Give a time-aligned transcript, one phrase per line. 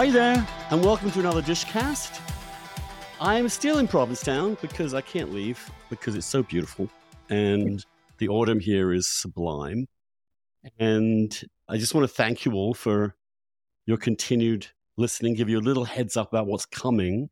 [0.00, 2.22] Hi there, and welcome to another Dishcast.
[3.20, 6.88] I'm still in Provincetown because I can't leave because it's so beautiful
[7.28, 7.84] and
[8.16, 9.86] the autumn here is sublime.
[10.78, 13.14] And I just want to thank you all for
[13.84, 17.28] your continued listening, give you a little heads up about what's coming.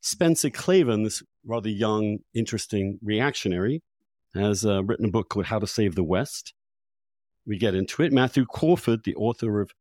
[0.00, 3.82] Spencer Klavan, this rather young, interesting reactionary,
[4.32, 6.54] has uh, written a book called How to Save the West.
[7.44, 8.12] We get into it.
[8.12, 9.72] Matthew Crawford, the author of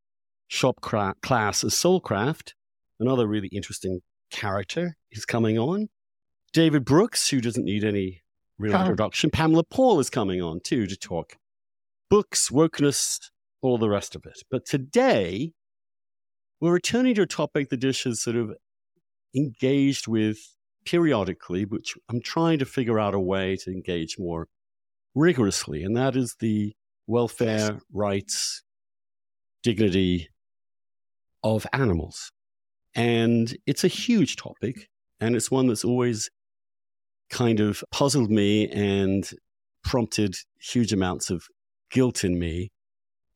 [0.49, 2.53] Shop Cra- Class Soulcraft,
[2.99, 5.89] another really interesting character, is coming on.
[6.53, 8.23] David Brooks, who doesn't need any
[8.57, 8.79] real oh.
[8.81, 9.29] introduction.
[9.29, 11.37] Pamela Paul is coming on too to talk
[12.09, 13.29] books, wokeness,
[13.61, 14.41] all the rest of it.
[14.49, 15.53] But today,
[16.59, 18.55] we're returning to a topic the dish has sort of
[19.35, 20.39] engaged with
[20.83, 24.47] periodically, which I'm trying to figure out a way to engage more
[25.13, 26.73] rigorously, and that is the
[27.05, 28.63] welfare, rights,
[29.61, 30.29] dignity
[31.43, 32.31] of animals.
[32.95, 36.29] And it's a huge topic, and it's one that's always
[37.29, 39.29] kind of puzzled me and
[39.83, 41.43] prompted huge amounts of
[41.91, 42.71] guilt in me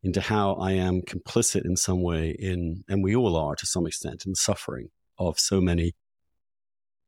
[0.01, 3.87] into how I am complicit in some way in, and we all are to some
[3.87, 5.93] extent, in suffering of so many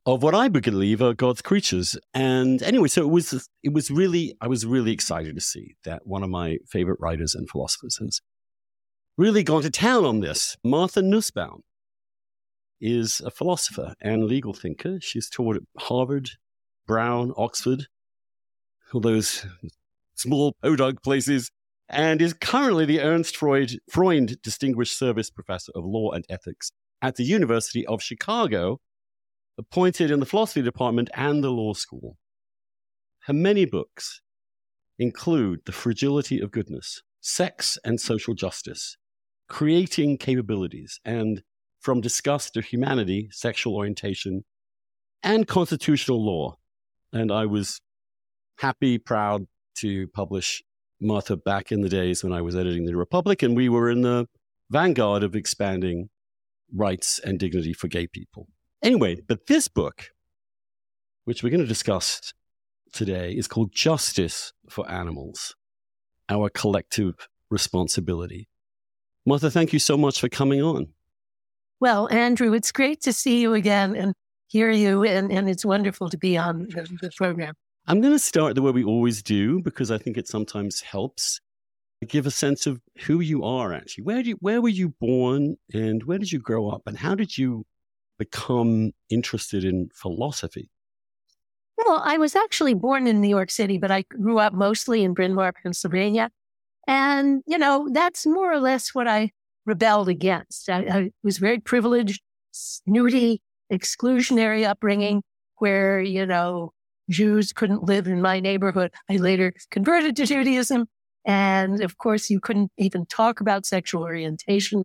[0.06, 1.98] of what I believe are God's creatures.
[2.14, 6.06] And anyway, so it was it was really I was really excited to see that
[6.06, 8.20] one of my favorite writers and philosophers has
[9.16, 10.56] really gone to town on this.
[10.62, 11.62] Martha Nussbaum
[12.80, 14.98] is a philosopher and legal thinker.
[15.00, 16.30] She's taught at Harvard,
[16.86, 17.86] Brown, Oxford,
[18.92, 19.46] all those
[20.14, 21.50] small podunk places,
[21.88, 27.16] and is currently the Ernst Freud, Freund Distinguished Service Professor of Law and Ethics at
[27.16, 28.80] the University of Chicago,
[29.58, 32.16] appointed in the philosophy department and the law school.
[33.20, 34.20] Her many books
[34.98, 38.96] include The Fragility of Goodness, Sex and Social Justice,
[39.48, 41.42] Creating Capabilities, and
[41.80, 44.44] From Disgust to Humanity, Sexual Orientation,
[45.22, 46.56] and Constitutional Law,
[47.12, 47.80] and I was
[48.58, 49.46] happy, proud
[49.76, 50.62] to publish
[51.00, 54.02] Martha back in the days when I was editing the Republic, and we were in
[54.02, 54.26] the
[54.70, 56.08] vanguard of expanding
[56.74, 58.48] rights and dignity for gay people.
[58.82, 60.10] Anyway, but this book,
[61.24, 62.32] which we're going to discuss
[62.92, 65.54] today, is called Justice for Animals
[66.28, 68.48] Our Collective Responsibility.
[69.26, 70.86] Martha, thank you so much for coming on.
[71.80, 74.14] Well, Andrew, it's great to see you again and
[74.46, 77.54] hear you, and, and it's wonderful to be on the, the program.
[77.88, 81.40] I'm going to start the way we always do because I think it sometimes helps
[82.08, 84.04] give a sense of who you are actually.
[84.04, 87.14] Where did you, where were you born and where did you grow up and how
[87.14, 87.64] did you
[88.18, 90.70] become interested in philosophy?
[91.76, 95.14] Well, I was actually born in New York City, but I grew up mostly in
[95.14, 96.30] Bryn Mawr, Pennsylvania.
[96.86, 99.30] And, you know, that's more or less what I
[99.64, 100.68] rebelled against.
[100.68, 103.42] I, I was very privileged, snooty,
[103.72, 105.22] exclusionary upbringing
[105.58, 106.72] where, you know,
[107.10, 108.92] Jews couldn't live in my neighborhood.
[109.10, 110.86] I later converted to Judaism.
[111.24, 114.84] And of course, you couldn't even talk about sexual orientation.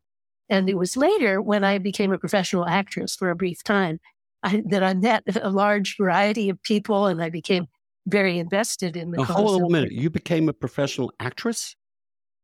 [0.49, 3.99] And it was later when I became a professional actress for a brief time
[4.43, 7.67] I, that I met a large variety of people and I became
[8.07, 9.91] very invested in the oh, Hold on a minute.
[9.91, 11.75] You became a professional actress?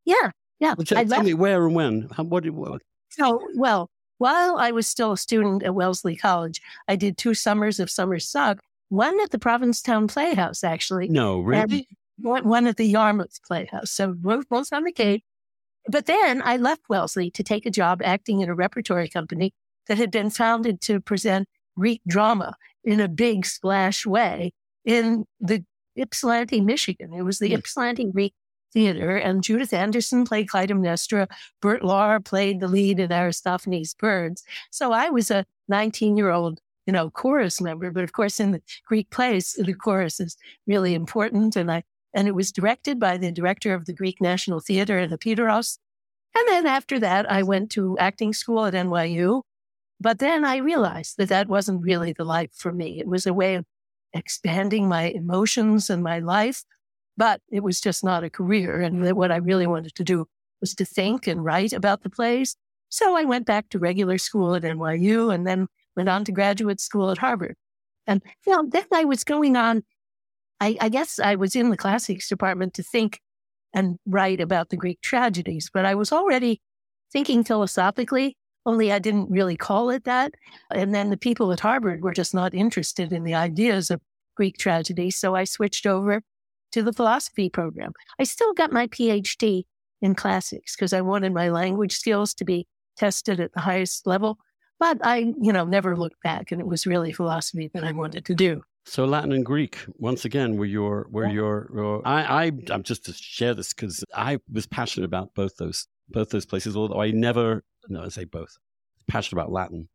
[0.07, 0.31] Yeah.
[0.59, 0.73] Yeah.
[0.75, 2.09] Well, tell, tell me where and when.
[2.15, 2.81] How, what, did what?
[3.09, 7.79] So, well, while I was still a student at Wellesley College, I did two summers
[7.79, 11.09] of summer stock, one at the Provincetown Playhouse, actually.
[11.09, 11.87] No, really?
[12.19, 13.91] One, at the Yarmouth Playhouse.
[13.91, 15.23] So both, both on the Cape.
[15.87, 19.53] But then I left Wellesley to take a job acting in a repertory company
[19.87, 21.47] that had been founded to present
[21.77, 24.51] Greek drama in a big splash way
[24.83, 25.63] in the
[25.95, 27.13] Ypsilanti, Michigan.
[27.13, 27.59] It was the mm.
[27.59, 28.33] Ypsilanti Greek
[28.73, 31.27] Theater, and Judith Anderson played Clytemnestra.
[31.61, 34.43] Bert Lahr played the lead in Aristophanes' Birds.
[34.71, 37.91] So I was a 19 year old you know, chorus member.
[37.91, 41.55] But of course, in the Greek plays, the chorus is really important.
[41.55, 41.83] And I,
[42.13, 45.77] and it was directed by the director of the Greek National Theater in Epidaurus.
[46.35, 49.41] And then after that, I went to acting school at NYU.
[49.99, 52.99] But then I realized that that wasn't really the life for me.
[52.99, 53.65] It was a way of
[54.13, 56.63] expanding my emotions and my life,
[57.17, 58.79] but it was just not a career.
[58.79, 60.27] And what I really wanted to do
[60.61, 62.55] was to think and write about the plays.
[62.89, 66.79] So I went back to regular school at NYU and then went on to graduate
[66.79, 67.55] school at Harvard.
[68.05, 69.83] And you know, then I was going on,
[70.61, 73.19] I, I guess I was in the classics department to think
[73.73, 76.61] and write about the Greek tragedies, but I was already
[77.11, 80.33] thinking philosophically, only I didn't really call it that.
[80.71, 84.01] And then the people at Harvard were just not interested in the ideas of
[84.35, 85.11] Greek tragedy.
[85.11, 86.21] So I switched over
[86.77, 87.91] to the philosophy program.
[88.19, 89.63] I still got my PhD
[89.99, 94.37] in classics because I wanted my language skills to be tested at the highest level.
[94.79, 98.25] But I, you know, never looked back, and it was really philosophy that I wanted
[98.25, 98.61] to do.
[98.85, 103.05] So Latin and Greek, once again, were your were your, your I, I I'm just
[103.05, 107.09] to share this because I was passionate about both those both those places, although I
[107.09, 108.55] never no, I say both.
[109.07, 109.89] Passionate about Latin.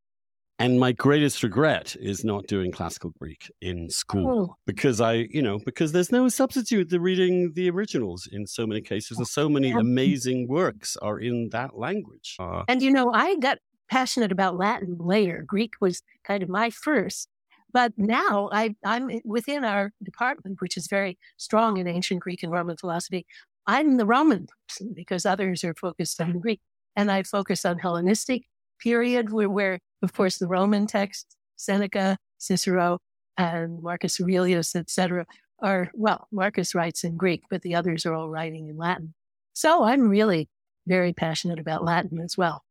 [0.63, 4.57] And my greatest regret is not doing classical Greek in school oh.
[4.65, 8.81] because I, you know, because there's no substitute to reading the originals in so many
[8.81, 12.37] cases, and so many amazing works are in that language.
[12.39, 13.59] Uh, and you know, I got
[13.91, 15.43] passionate about Latin later.
[15.45, 17.29] Greek was kind of my first.
[17.73, 22.53] But now I, I'm within our department, which is very strong in ancient Greek and
[22.53, 23.27] Roman philosophy.
[23.67, 26.61] I'm the Roman person because others are focused on Greek.
[26.95, 28.45] And I focus on Hellenistic
[28.83, 32.99] period where, where, of course, the Roman texts, Seneca, Cicero,
[33.37, 35.27] and Marcus Aurelius, etc.,
[35.63, 39.15] are, well, Marcus writes in Greek, but the others are all writing in Latin.
[39.53, 40.49] So I'm really
[40.87, 42.65] very passionate about Latin as well.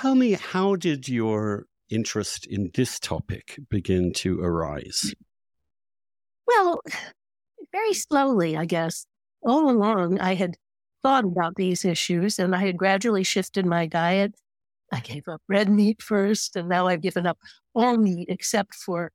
[0.00, 5.14] Tell me, how did your interest in this topic begin to arise?
[6.46, 6.80] Well,
[7.72, 9.06] very slowly, I guess.
[9.42, 10.54] All along, I had
[11.02, 14.34] thought about these issues and I had gradually shifted my diet.
[14.92, 17.38] I gave up red meat first, and now I've given up
[17.74, 19.10] all meat except for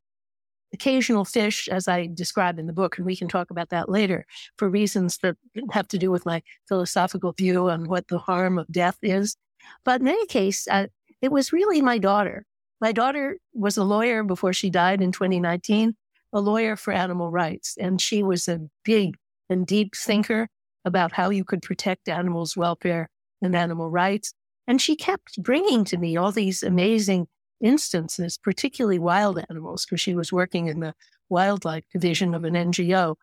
[0.73, 2.97] occasional fish, as I describe in the book.
[2.97, 4.25] And we can talk about that later
[4.57, 5.37] for reasons that
[5.71, 9.37] have to do with my philosophical view on what the harm of death is.
[9.85, 10.87] But in any case, uh,
[11.21, 12.45] it was really my daughter.
[12.81, 15.95] My daughter was a lawyer before she died in 2019,
[16.33, 17.75] a lawyer for animal rights.
[17.79, 19.15] And she was a big
[19.49, 20.47] and deep thinker
[20.85, 23.09] about how you could protect animals' welfare
[23.41, 24.33] and animal rights.
[24.67, 27.27] And she kept bringing to me all these amazing
[27.61, 30.93] instances, particularly wild animals, because she was working in the
[31.29, 33.15] wildlife division of an NGO.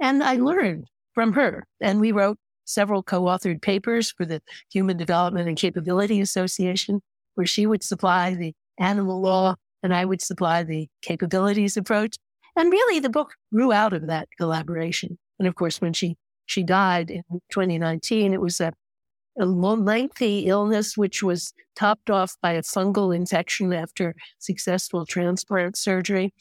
[0.00, 1.66] And I learned from her.
[1.80, 4.40] And we wrote several co authored papers for the
[4.72, 7.00] Human Development and Capability Association,
[7.34, 12.16] where she would supply the animal law and I would supply the capabilities approach.
[12.56, 15.18] And really, the book grew out of that collaboration.
[15.38, 16.16] And of course, when she
[16.46, 18.72] she died in 2019, it was a,
[19.38, 26.34] a lengthy illness, which was topped off by a fungal infection after successful transplant surgery.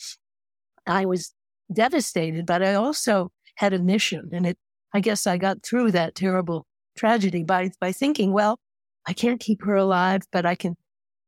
[0.86, 1.34] I was
[1.72, 4.58] devastated, but I also had a mission, and it.
[4.94, 6.66] I guess I got through that terrible
[6.98, 8.60] tragedy by by thinking, well,
[9.08, 10.76] I can't keep her alive, but I can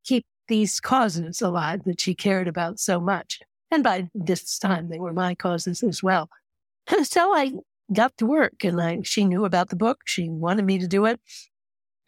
[0.04, 3.40] keep these causes alive that she cared about so much.
[3.70, 6.28] And by this time, they were my causes as well.
[7.02, 7.52] so I
[7.92, 10.00] got to work and I, she knew about the book.
[10.04, 11.20] She wanted me to do it.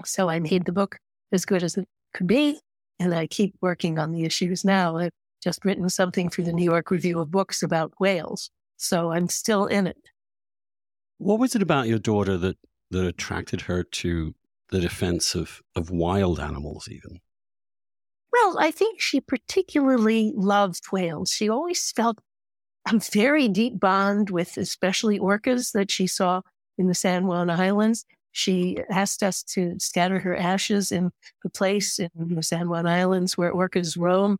[0.04, 0.98] So I made the book
[1.32, 2.60] as good as it could be.
[2.98, 4.96] And I keep working on the issues now.
[4.96, 5.12] I've
[5.43, 8.50] just written something for the New York Review of Books about whales.
[8.76, 10.08] So I'm still in it.
[11.19, 12.56] What was it about your daughter that,
[12.90, 14.34] that attracted her to
[14.70, 17.20] the defense of, of wild animals, even?
[18.32, 21.31] Well, I think she particularly loved whales.
[21.31, 22.18] She always felt
[22.90, 26.42] a very deep bond with especially orcas that she saw
[26.78, 28.04] in the San Juan Islands.
[28.37, 31.11] She asked us to scatter her ashes in
[31.43, 34.37] the place in the San Juan Islands where orcas roam.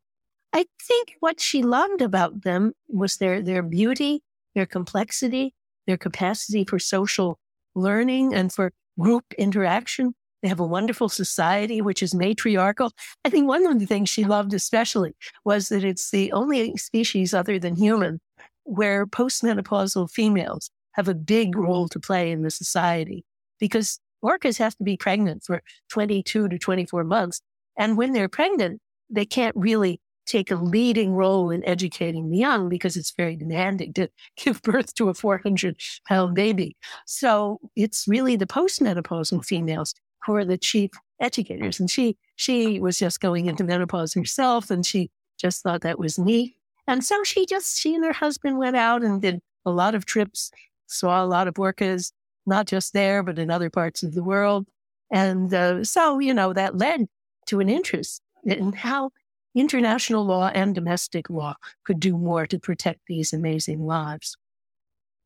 [0.53, 4.23] I think what she loved about them was their, their beauty,
[4.55, 5.55] their complexity,
[5.87, 7.39] their capacity for social
[7.75, 10.15] learning and for group interaction.
[10.43, 12.93] They have a wonderful society, which is matriarchal.
[13.25, 17.33] I think one of the things she loved especially was that it's the only species
[17.33, 18.21] other than human
[18.65, 23.25] where postmenopausal females have a big role to play in the society
[23.59, 27.41] because orcas have to be pregnant for 22 to 24 months.
[27.79, 32.69] And when they're pregnant, they can't really take a leading role in educating the young
[32.69, 36.77] because it's very demanding to give birth to a 400 pound baby.
[37.07, 39.95] So it's really the postmenopausal females
[40.25, 41.79] who are the chief educators.
[41.81, 46.19] And she, she was just going into menopause herself and she just thought that was
[46.19, 46.55] neat.
[46.89, 50.07] And so she just, she and her husband went out and did a lot of
[50.07, 50.51] trips,
[50.87, 52.13] saw a lot of orcas,
[52.47, 54.67] not just there, but in other parts of the world.
[55.11, 57.07] And uh, so, you know, that led
[57.47, 59.11] to an interest in how
[59.55, 64.37] international law and domestic law could do more to protect these amazing lives.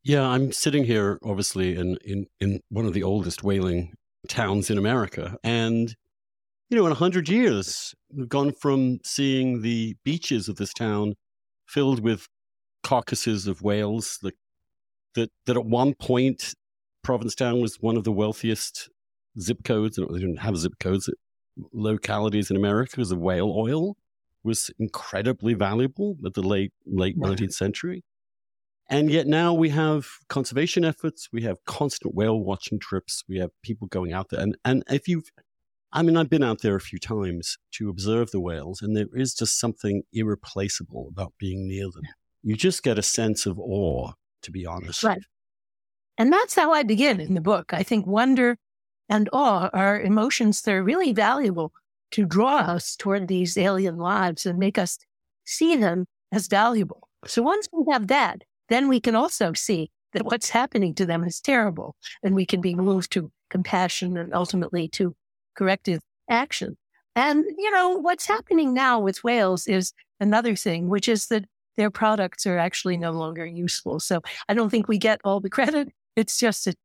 [0.03, 3.93] Yeah, I'm sitting here, obviously, in, in, in one of the oldest whaling
[4.27, 5.37] towns in America.
[5.43, 5.93] And,
[6.69, 11.15] you know, in 100 years, we've gone from seeing the beaches of this town
[11.67, 12.27] filled with
[12.83, 14.35] carcasses of whales that
[15.13, 16.53] that that at one point
[17.03, 18.89] Provincetown was one of the wealthiest
[19.39, 19.97] zip codes.
[19.97, 21.09] and They didn't have zip codes.
[21.73, 23.97] Localities in America because the whale oil
[24.43, 28.03] was incredibly valuable at the late late nineteenth century,
[28.89, 31.27] and yet now we have conservation efforts.
[31.31, 33.23] We have constant whale watching trips.
[33.27, 35.29] We have people going out there, and and if you've
[35.93, 39.07] I mean, I've been out there a few times to observe the whales, and there
[39.13, 42.03] is just something irreplaceable about being near them.
[42.43, 45.03] You just get a sense of awe, to be honest.
[45.03, 45.21] Right.
[46.21, 47.73] And that's how I begin in the book.
[47.73, 48.55] I think wonder
[49.09, 51.73] and awe are emotions that are really valuable
[52.11, 54.99] to draw us toward these alien lives and make us
[55.45, 57.09] see them as valuable.
[57.25, 61.23] So once we have that, then we can also see that what's happening to them
[61.23, 65.15] is terrible and we can be moved to compassion and ultimately to
[65.57, 66.77] corrective action.
[67.15, 71.45] And, you know, what's happening now with whales is another thing, which is that
[71.77, 73.99] their products are actually no longer useful.
[73.99, 75.91] So I don't think we get all the credit.
[76.15, 76.75] It's just a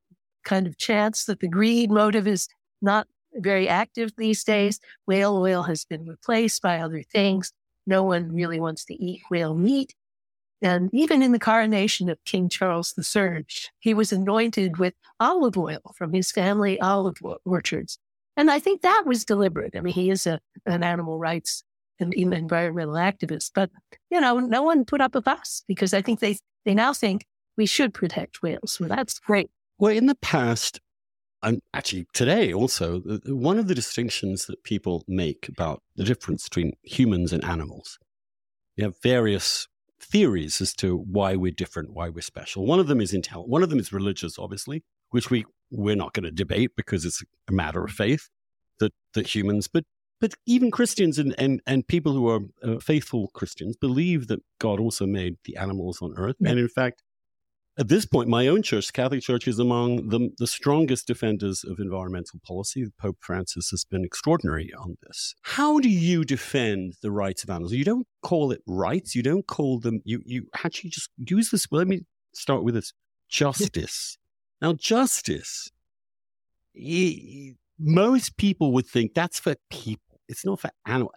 [0.45, 2.49] kind of chance that the greed motive is
[2.81, 4.81] not very active these days.
[5.07, 7.53] Whale oil has been replaced by other things.
[7.87, 9.95] No one really wants to eat whale meat.
[10.63, 13.45] And even in the coronation of King Charles III,
[13.79, 17.99] he was anointed with olive oil from his family olive orchards.
[18.37, 19.77] And I think that was deliberate.
[19.77, 21.63] I mean, he is a, an animal rights
[21.99, 23.71] and environmental activist, but
[24.11, 27.25] you know, no one put up a fuss because I think they they now think
[27.57, 28.79] we should protect whales.
[28.81, 29.51] Well, that's great.
[29.79, 30.81] Well, in the past,
[31.43, 36.05] and actually today also, uh, uh, one of the distinctions that people make about the
[36.05, 37.99] difference between humans and animals,
[38.77, 39.69] you have various
[40.01, 42.67] theories as to why we're different, why we're special.
[42.67, 43.47] One of them is intel.
[43.47, 47.23] One of them is religious, obviously, which we we're not going to debate because it's
[47.49, 48.29] a matter of faith
[48.79, 49.85] that that humans, but
[50.21, 54.81] but even Christians and and, and people who are uh, faithful Christians believe that God
[54.81, 56.51] also made the animals on earth, yeah.
[56.51, 57.03] and in fact,
[57.79, 61.63] at this point, my own church, the Catholic Church, is among the, the strongest defenders
[61.63, 62.87] of environmental policy.
[62.99, 65.35] Pope Francis has been extraordinary on this.
[65.43, 67.73] How do you defend the rights of animals?
[67.73, 69.15] You don't call it rights.
[69.15, 71.67] You don't call them, you, you actually just use this.
[71.71, 72.01] Let me
[72.33, 72.95] start with this
[73.29, 74.17] justice.
[74.63, 75.71] now, justice,
[77.79, 81.13] most people would think that's for people, it's not for animals.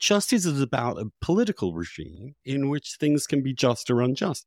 [0.00, 4.46] Justice is about a political regime in which things can be just or unjust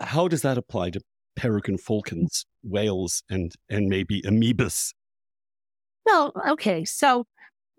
[0.00, 1.00] how does that apply to
[1.36, 4.92] peregrine falcons, whales, and and maybe amoebas?
[6.04, 7.26] Well, okay, so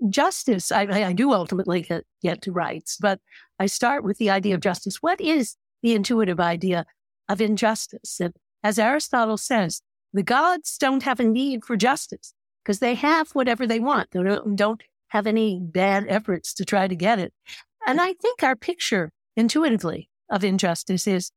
[0.10, 3.20] justice, I, I do ultimately get, get to rights, but
[3.60, 4.98] I start with the idea of justice.
[5.02, 6.86] What is the intuitive idea
[7.30, 8.20] of injustice?
[8.20, 9.82] And as Aristotle says,
[10.14, 14.12] the gods don't have a need for justice because they have whatever they want.
[14.12, 17.34] They don't, don't have any bad efforts to try to get it.
[17.86, 21.32] And I think our picture intuitively of injustice is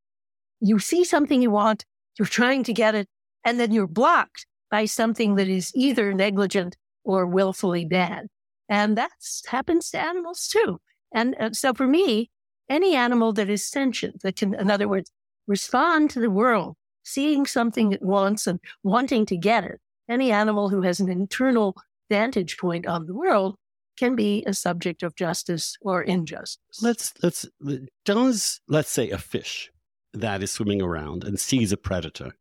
[0.60, 1.84] you see something you want,
[2.18, 3.08] you're trying to get it,
[3.44, 8.26] and then you're blocked by something that is either negligent or willfully bad.
[8.68, 9.12] And that
[9.48, 10.80] happens to animals too.
[11.12, 12.30] And uh, so for me,
[12.68, 15.10] any animal that is sentient, that can, in other words,
[15.46, 20.70] respond to the world, seeing something it wants and wanting to get it, any animal
[20.70, 21.76] who has an internal
[22.10, 23.56] vantage point on the world
[23.96, 26.82] can be a subject of justice or injustice.
[26.82, 27.46] Let's let's
[28.04, 29.70] does let's say a fish
[30.14, 32.36] that is swimming around and sees a predator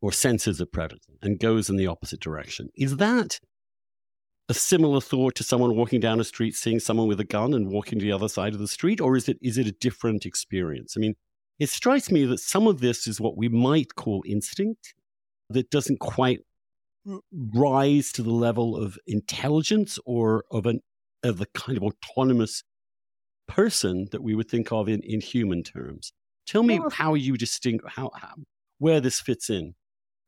[0.00, 2.68] or senses a predator and goes in the opposite direction.
[2.76, 3.38] Is that
[4.48, 7.70] a similar thought to someone walking down a street, seeing someone with a gun and
[7.70, 9.00] walking to the other side of the street?
[9.00, 10.94] Or is it, is it a different experience?
[10.96, 11.14] I mean,
[11.58, 14.94] it strikes me that some of this is what we might call instinct
[15.50, 16.40] that doesn't quite
[17.32, 20.80] rise to the level of intelligence or of an
[21.24, 22.64] of the kind of autonomous
[23.46, 26.12] person that we would think of in, in human terms.
[26.46, 28.34] Tell me well, how you distinguish how, how
[28.78, 29.74] where this fits in.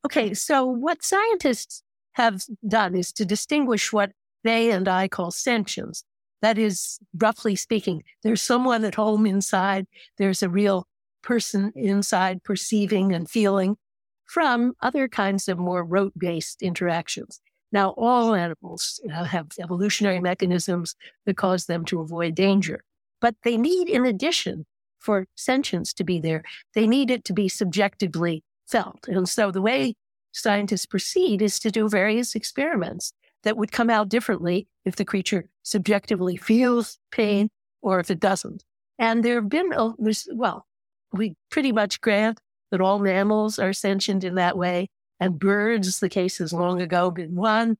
[0.05, 4.11] Okay, so what scientists have done is to distinguish what
[4.43, 6.03] they and I call sentience.
[6.41, 9.87] That is, roughly speaking, there's someone at home inside.
[10.17, 10.87] There's a real
[11.23, 13.77] person inside perceiving and feeling
[14.25, 17.41] from other kinds of more rote based interactions.
[17.71, 20.95] Now, all animals have evolutionary mechanisms
[21.25, 22.83] that cause them to avoid danger,
[23.19, 24.65] but they need, in addition,
[25.05, 26.43] for sentience to be there.
[26.73, 29.07] They need it to be subjectively felt.
[29.07, 29.93] And so the way
[30.31, 35.47] scientists proceed is to do various experiments that would come out differently if the creature
[35.63, 37.49] subjectively feels pain
[37.81, 38.63] or if it doesn't.
[38.97, 39.95] And there have been, oh,
[40.33, 40.65] well,
[41.13, 42.39] we pretty much grant
[42.71, 44.87] that all mammals are sentient in that way.
[45.19, 47.77] And birds, the case has long ago been won.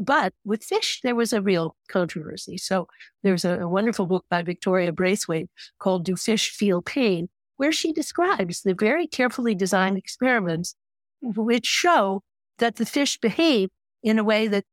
[0.00, 2.56] But with fish, there was a real controversy.
[2.56, 2.88] So
[3.22, 7.92] there's a, a wonderful book by Victoria Braithwaite called Do Fish Feel Pain, where she
[7.92, 10.74] describes the very carefully designed experiments
[11.22, 12.22] which show
[12.58, 13.70] that the fish behave
[14.02, 14.64] in a way that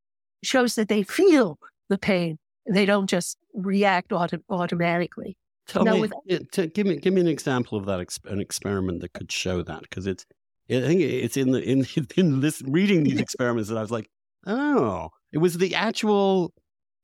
[0.43, 1.57] shows that they feel
[1.89, 2.37] the pain.
[2.69, 5.37] They don't just react auto- automatically.
[5.67, 6.13] Tell me, with,
[6.73, 10.05] give me, give me an example of that an experiment that could show that because
[10.05, 10.25] it's,
[10.69, 11.85] I think it's in the in
[12.17, 14.09] in this reading these experiments that I was like,
[14.45, 16.53] Oh, It was the actual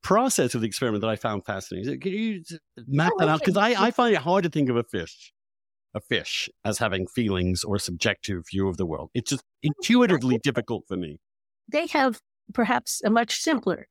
[0.03, 2.00] process of the experiment that I found fascinating.
[2.00, 2.44] Can you
[2.88, 3.39] map oh, that out?
[3.39, 5.34] Because I, I find it hard to think of a fish,
[5.94, 9.10] a fish, as having feelings or a subjective view of the world.
[9.13, 11.20] It's just oh, intuitively difficult for me.
[11.67, 12.22] They have
[12.53, 13.88] perhaps a much simpler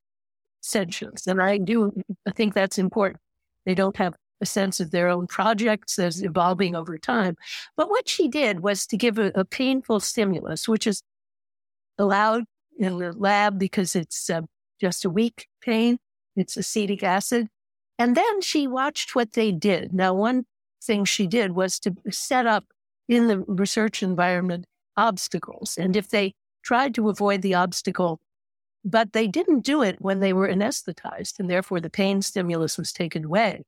[0.60, 1.92] sentience, and I do
[2.26, 3.20] I think that's important.
[3.64, 7.36] They don't have a sense of their own projects as evolving over time.
[7.76, 11.02] But what she did was to give a, a painful stimulus, which is
[11.98, 12.44] allowed
[12.78, 14.42] in the lab because it's uh,
[14.80, 15.98] just a weak pain.
[16.34, 17.48] It's acetic acid.
[17.98, 19.92] And then she watched what they did.
[19.92, 20.44] Now, one
[20.82, 22.64] thing she did was to set up
[23.08, 24.66] in the research environment
[24.96, 25.76] obstacles.
[25.78, 28.20] And if they tried to avoid the obstacle,
[28.84, 32.92] but they didn't do it when they were anesthetized, and therefore the pain stimulus was
[32.92, 33.62] taken away,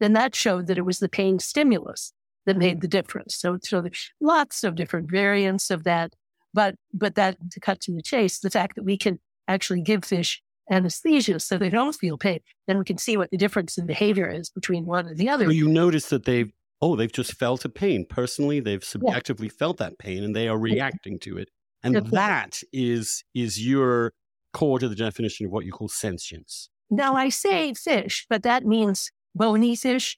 [0.00, 2.12] then that showed that it was the pain stimulus
[2.46, 3.36] that made the difference.
[3.36, 6.12] So, so there's lots of different variants of that.
[6.54, 9.18] But, but that to cut to the chase, the fact that we can
[9.48, 13.36] actually give fish anesthesia so they don't feel pain, then we can see what the
[13.36, 15.44] difference in behavior is between one and the other.
[15.44, 18.06] So you notice that they've, oh, they've just felt a pain.
[18.08, 19.58] Personally, they've subjectively yeah.
[19.58, 21.50] felt that pain and they are reacting to it.
[21.82, 24.14] And that is, is your
[24.54, 26.70] core to the definition of what you call sentience.
[26.88, 30.16] Now I say fish, but that means bony fish.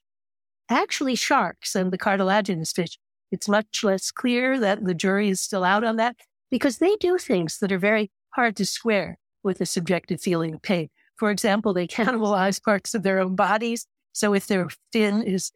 [0.69, 2.97] Actually, sharks and the cartilaginous fish
[3.31, 6.15] it's much less clear that the jury is still out on that
[6.49, 10.61] because they do things that are very hard to square with a subjective feeling of
[10.61, 10.89] pain.
[11.17, 13.85] For example, they cannibalize parts of their own bodies.
[14.13, 15.51] So if their fin is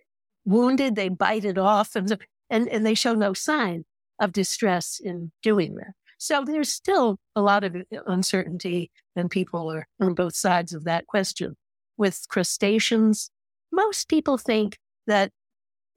[0.46, 2.18] wounded, they bite it off and,
[2.50, 3.86] and, and they show no sign
[4.19, 5.93] of distress in doing that.
[6.17, 11.08] So there's still a lot of uncertainty and people are on both sides of that
[11.08, 11.56] question.
[11.98, 13.32] With crustaceans,
[13.72, 15.32] most people think that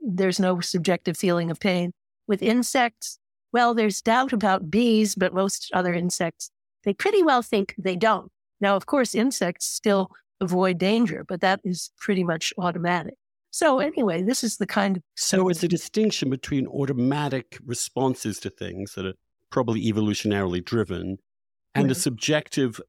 [0.04, 1.92] there's no subjective feeling of pain.
[2.26, 3.18] With insects,
[3.52, 6.50] well, there's doubt about bees, but most other insects,
[6.84, 8.30] they pretty well think they don't.
[8.60, 13.14] Now, of course, insects still avoid danger, but that is pretty much automatic.
[13.50, 15.02] So anyway, this is the kind of.
[15.14, 19.14] So it's a distinction between automatic responses to things that are
[19.50, 21.18] probably evolutionarily driven
[21.74, 22.80] and a subjective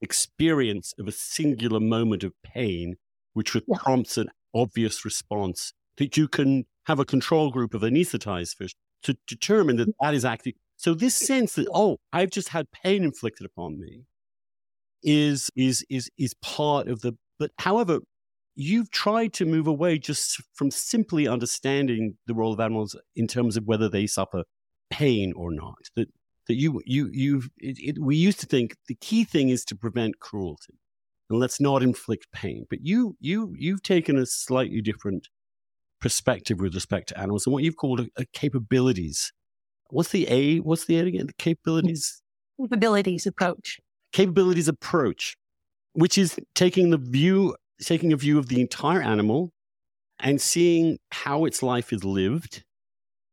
[0.00, 2.96] experience of a singular moment of pain,
[3.34, 3.78] which yeah.
[3.78, 9.16] prompts an obvious response that you can have a control group of anesthetized fish to
[9.26, 10.56] determine that that is actually.
[10.76, 14.04] So this sense that oh, I've just had pain inflicted upon me
[15.02, 17.16] is is is is part of the.
[17.38, 18.00] But however,
[18.54, 23.56] you've tried to move away just from simply understanding the role of animals in terms
[23.56, 24.44] of whether they suffer
[24.90, 25.78] pain or not.
[25.94, 26.08] That
[26.46, 27.42] that you you you
[28.00, 30.78] we used to think the key thing is to prevent cruelty
[31.28, 32.66] and let's not inflict pain.
[32.68, 35.28] But you you you've taken a slightly different
[36.00, 39.32] perspective with respect to animals and what you've called a, a capabilities.
[39.90, 40.58] What's the A?
[40.58, 41.26] What's the A again?
[41.26, 42.22] The capabilities?
[42.58, 43.78] Capabilities approach.
[44.12, 45.36] Capabilities approach,
[45.92, 49.52] which is taking the view, taking a view of the entire animal
[50.18, 52.64] and seeing how its life is lived,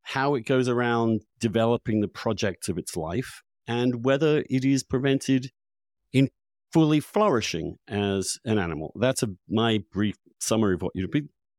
[0.04, 5.52] how it goes around developing the projects of its life, and whether it is prevented
[6.12, 6.30] in
[6.72, 8.92] fully flourishing as an animal.
[9.00, 11.08] That's a, my brief summary of what you.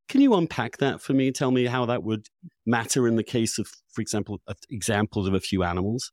[0.09, 1.33] Can you unpack that for me?
[1.33, 2.29] Tell me how that would
[2.67, 4.41] matter in the case of, for example,
[4.71, 6.13] examples of a few animals?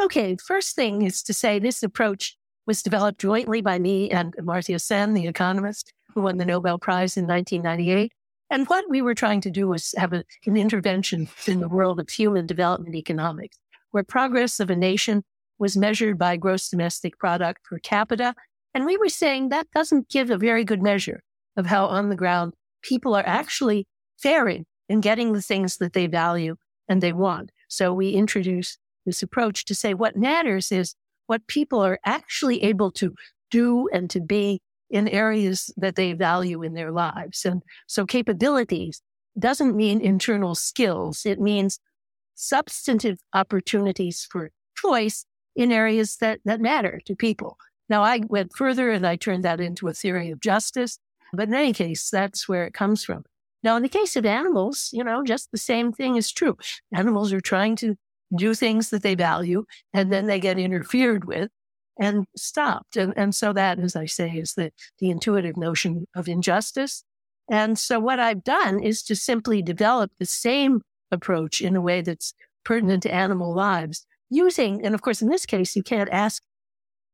[0.00, 4.80] Okay, first thing is to say this approach was developed jointly by me and Amartya
[4.80, 8.12] Sen, the economist who won the Nobel Prize in 1998.
[8.50, 12.00] And what we were trying to do was have a, an intervention in the world
[12.00, 13.58] of human development economics,
[13.90, 15.24] where progress of a nation
[15.58, 18.34] was measured by gross domestic product per capita.
[18.74, 21.22] And we were saying that doesn't give a very good measure
[21.56, 23.86] of how on the ground people are actually
[24.18, 26.56] faring in getting the things that they value
[26.88, 27.50] and they want.
[27.68, 30.94] So we introduce this approach to say what matters is
[31.26, 33.14] what people are actually able to
[33.50, 34.60] do and to be
[34.90, 37.44] in areas that they value in their lives.
[37.44, 39.02] And so capabilities
[39.38, 41.26] doesn't mean internal skills.
[41.26, 41.78] It means
[42.34, 47.58] substantive opportunities for choice in areas that, that matter to people.
[47.88, 50.98] Now I went further and I turned that into a theory of justice
[51.32, 53.24] but in any case, that's where it comes from.
[53.62, 56.56] Now, in the case of animals, you know, just the same thing is true.
[56.94, 57.96] Animals are trying to
[58.36, 61.50] do things that they value and then they get interfered with
[61.98, 62.96] and stopped.
[62.96, 67.02] And, and so that, as I say, is the, the intuitive notion of injustice.
[67.50, 72.02] And so what I've done is to simply develop the same approach in a way
[72.02, 76.42] that's pertinent to animal lives using, and of course, in this case, you can't ask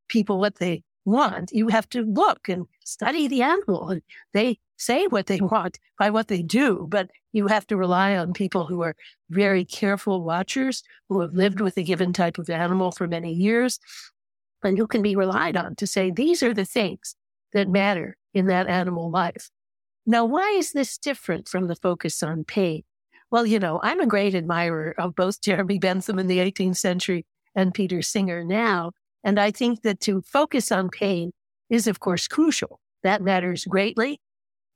[0.09, 1.53] people what they want.
[1.53, 3.89] You have to look and study the animal.
[3.91, 8.17] And they say what they want by what they do, but you have to rely
[8.17, 8.97] on people who are
[9.31, 13.79] very careful watchers who have lived with a given type of animal for many years.
[14.63, 17.17] and who can be relied on to say these are the things
[17.53, 19.51] that matter in that animal life.
[20.07, 22.83] Now, why is this different from the focus on pain?
[23.31, 27.27] Well, you know, I'm a great admirer of both Jeremy Bentham in the 18th century
[27.55, 28.93] and Peter Singer now.
[29.25, 31.33] And I think that to focus on pain
[31.71, 32.79] is, of course, crucial.
[33.03, 34.21] That matters greatly,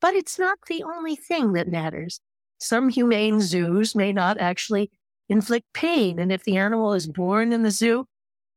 [0.01, 2.19] but it's not the only thing that matters.
[2.59, 4.91] Some humane zoos may not actually
[5.29, 6.19] inflict pain.
[6.19, 8.05] And if the animal is born in the zoo,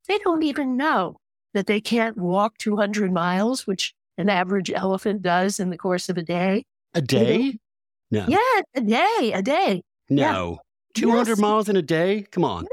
[0.09, 1.17] they don't even know
[1.55, 6.17] that they can't walk 200 miles, which an average elephant does in the course of
[6.17, 6.65] a day.
[6.95, 7.59] A day?
[8.11, 8.27] No.
[8.29, 9.83] Yeah, a day, a day.
[10.11, 10.51] No.
[10.51, 10.57] Yeah.
[10.95, 11.39] 200 yes.
[11.39, 12.27] miles in a day?
[12.31, 12.67] Come on.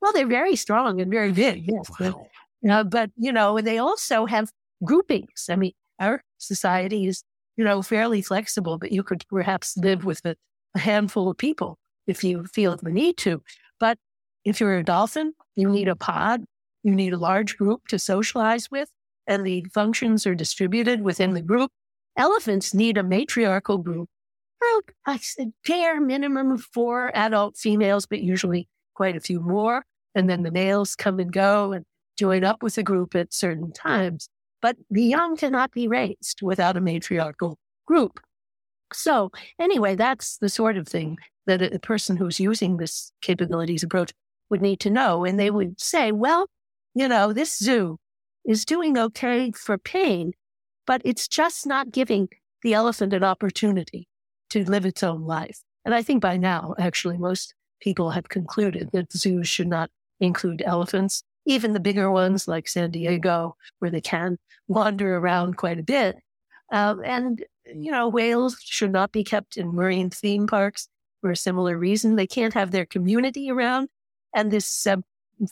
[0.00, 1.64] Well, they're very strong and very big.
[1.66, 1.90] Yes.
[1.98, 2.28] Wow.
[2.68, 4.50] Uh, but, you know, they also have
[4.84, 5.46] groupings.
[5.50, 7.22] I mean, our society is,
[7.56, 10.36] you know, fairly flexible, but you could perhaps live with a,
[10.74, 13.42] a handful of people if you feel the need to.
[13.78, 13.98] But
[14.44, 16.44] if you're a dolphin, you need a pod,
[16.82, 18.90] you need a large group to socialize with
[19.26, 21.70] and the functions are distributed within the group.
[22.16, 24.08] Elephants need a matriarchal group.
[24.60, 29.84] Well, I said bare minimum of four adult females, but usually quite a few more.
[30.14, 31.84] And then the males come and go and
[32.16, 34.28] join up with a group at certain times.
[34.62, 38.20] But the young cannot be raised without a matriarchal group.
[38.92, 44.12] So anyway, that's the sort of thing that a person who's using this capabilities approach
[44.50, 45.24] would need to know.
[45.24, 46.46] And they would say, well,
[46.94, 47.98] you know, this zoo
[48.44, 50.32] is doing okay for pain,
[50.86, 52.28] but it's just not giving
[52.62, 54.08] the elephant an opportunity
[54.50, 55.60] to live its own life.
[55.84, 60.62] And I think by now, actually, most people have concluded that zoos should not include
[60.64, 65.82] elephants, even the bigger ones like San Diego, where they can wander around quite a
[65.82, 66.16] bit.
[66.72, 70.88] Um, and, you know, whales should not be kept in marine theme parks
[71.20, 72.16] for a similar reason.
[72.16, 73.88] They can't have their community around.
[74.34, 74.96] And this uh,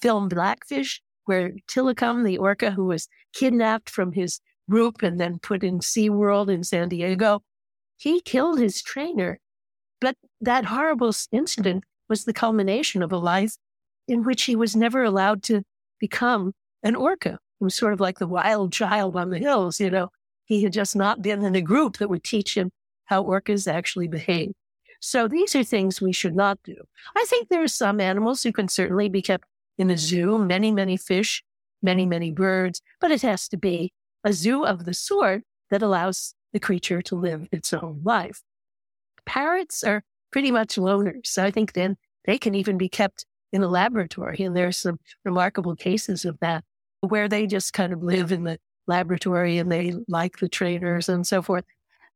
[0.03, 5.63] film Blackfish where Tilikum, the orca who was kidnapped from his group and then put
[5.63, 7.43] in SeaWorld in San Diego,
[7.97, 9.39] he killed his trainer.
[10.01, 13.57] But that horrible incident was the culmination of a life
[14.07, 15.63] in which he was never allowed to
[16.05, 17.39] become an orca.
[17.59, 20.11] He was sort of like the wild child on the hills, you know.
[20.45, 22.71] He had just not been in a group that would teach him
[23.07, 24.53] how orcas actually behave.
[25.01, 26.77] So these are things we should not do.
[27.17, 30.71] I think there are some animals who can certainly be kept in a zoo, many,
[30.73, 31.43] many fish,
[31.83, 36.35] many, many birds, but it has to be a zoo of the sort that allows
[36.53, 38.43] the creature to live its own life.
[39.25, 41.27] Parrots are pretty much loners.
[41.27, 44.43] So I think then they can even be kept in a laboratory.
[44.43, 46.65] And there are some remarkable cases of that
[47.01, 51.25] where they just kind of live in the laboratory and they like the trainers and
[51.25, 51.65] so forth.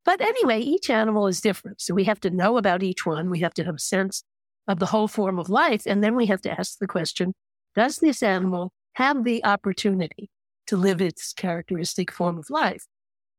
[0.05, 1.81] But anyway, each animal is different.
[1.81, 3.31] So we have to know about each one.
[3.31, 4.24] We have to have a sense
[4.66, 5.85] of the whole form of life.
[5.87, 7.35] And then we have to ask the question,
[7.77, 10.31] does this animal have the opportunity
[10.66, 12.85] to live its characteristic form of life?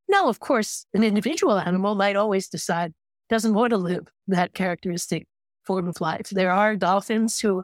[0.08, 2.94] Now, of course, an individual animal might always decide
[3.30, 5.28] doesn't want to live that characteristic
[5.64, 6.30] form of life.
[6.30, 7.64] There are dolphins who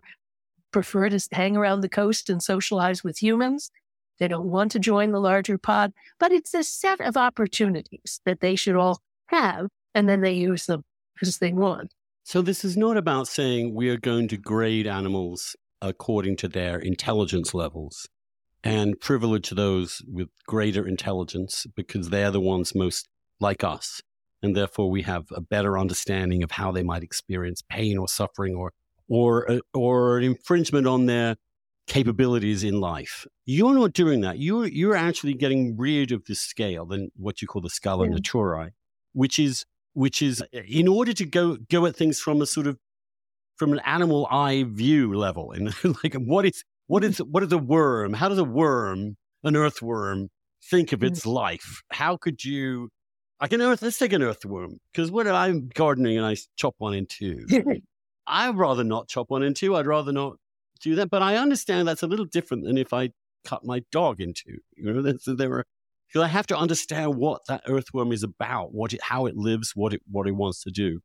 [0.76, 3.72] prefer to hang around the coast and socialize with humans.
[4.20, 8.42] They don't want to join the larger pod, but it's a set of opportunities that
[8.42, 10.84] they should all have, and then they use them
[11.22, 11.94] as they want.
[12.26, 16.78] So, this is not about saying we are going to grade animals according to their
[16.78, 18.10] intelligence levels
[18.62, 23.08] and privilege those with greater intelligence because they're the ones most
[23.40, 24.02] like us.
[24.44, 28.56] And therefore, we have a better understanding of how they might experience pain or suffering
[28.56, 28.74] or,
[29.08, 31.36] or, uh, or an infringement on their
[31.88, 33.28] capabilities in life.
[33.46, 34.40] You're not doing that.
[34.40, 38.16] You're, you're actually getting rid of the scale, than what you call the scala yeah.
[38.16, 38.72] naturae,
[39.14, 42.78] which is, which is in order to go, go at things from a sort of
[43.58, 47.58] from an animal eye view level and like what is what is what is a
[47.58, 50.30] worm how does a worm an earthworm
[50.70, 52.90] think of its life how could you
[53.42, 56.94] like an earth let's take an earthworm because when i'm gardening and i chop one
[56.94, 57.46] in two
[58.28, 60.38] i'd rather not chop one in two i'd rather not
[60.82, 63.10] do that but i understand that's a little different than if i
[63.46, 65.66] cut my dog in two you know there are
[66.08, 69.72] because i have to understand what that earthworm is about what it how it lives
[69.76, 71.00] what it what it wants to do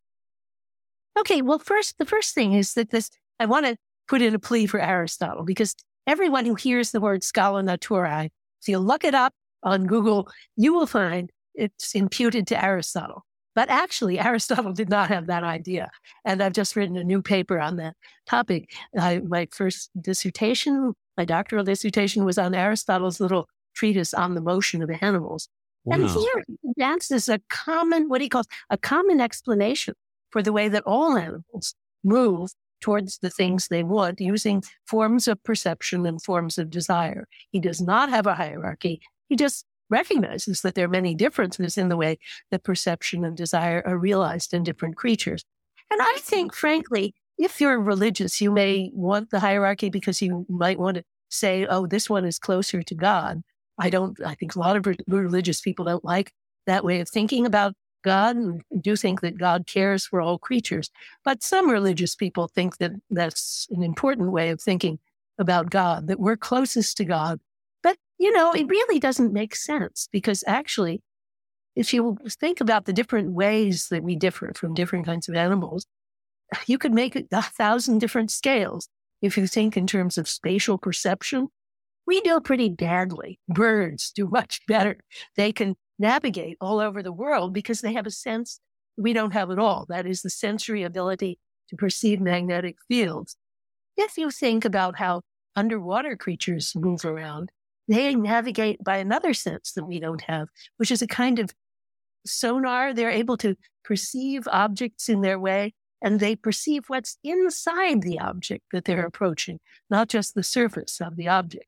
[1.18, 3.76] Okay, well, first, the first thing is that this, I want to
[4.08, 5.74] put in a plea for Aristotle because
[6.06, 8.30] everyone who hears the word scala naturae,
[8.62, 13.26] if you look it up on Google, you will find it's imputed to Aristotle.
[13.54, 15.90] But actually, Aristotle did not have that idea.
[16.24, 18.72] And I've just written a new paper on that topic.
[18.98, 24.82] I, my first dissertation, my doctoral dissertation was on Aristotle's little treatise on the motion
[24.82, 25.48] of animals.
[25.84, 25.96] Wow.
[25.96, 26.44] And here,
[26.76, 29.94] that's is a common, what he calls a common explanation
[30.30, 35.42] for the way that all animals move towards the things they want using forms of
[35.42, 37.26] perception and forms of desire.
[37.50, 39.00] He does not have a hierarchy.
[39.28, 42.18] He just recognizes that there are many differences in the way
[42.50, 45.44] that perception and desire are realized in different creatures.
[45.90, 50.78] And I think, frankly, if you're religious, you may want the hierarchy because you might
[50.78, 53.42] want to say, oh, this one is closer to God.
[53.78, 56.32] I don't, I think a lot of religious people don't like
[56.66, 60.90] that way of thinking about God and do think that God cares for all creatures.
[61.24, 64.98] But some religious people think that that's an important way of thinking
[65.38, 67.40] about God, that we're closest to God.
[68.20, 71.00] You know, it really doesn't make sense because actually,
[71.74, 75.86] if you think about the different ways that we differ from different kinds of animals,
[76.66, 78.90] you could make a thousand different scales.
[79.22, 81.48] If you think in terms of spatial perception,
[82.06, 83.40] we do pretty badly.
[83.48, 84.98] Birds do much better.
[85.38, 88.60] They can navigate all over the world because they have a sense
[88.98, 89.86] we don't have at all.
[89.88, 91.38] That is the sensory ability
[91.70, 93.38] to perceive magnetic fields.
[93.96, 95.22] If you think about how
[95.56, 97.50] underwater creatures move around,
[97.90, 101.50] they navigate by another sense that we don't have, which is a kind of
[102.24, 102.94] sonar.
[102.94, 108.64] They're able to perceive objects in their way and they perceive what's inside the object
[108.72, 109.58] that they're approaching,
[109.90, 111.66] not just the surface of the object.